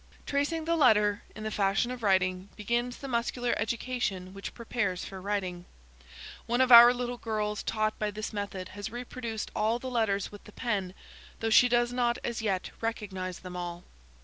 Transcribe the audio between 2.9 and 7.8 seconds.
the muscular education which prepares for writing. One of our little girls